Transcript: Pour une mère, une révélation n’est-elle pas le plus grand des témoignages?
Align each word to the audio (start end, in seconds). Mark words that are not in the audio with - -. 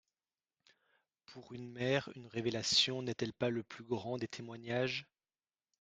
Pour 1.27 1.53
une 1.53 1.71
mère, 1.71 2.09
une 2.15 2.25
révélation 2.25 3.03
n’est-elle 3.03 3.33
pas 3.33 3.51
le 3.51 3.61
plus 3.61 3.83
grand 3.83 4.17
des 4.17 4.27
témoignages? 4.27 5.05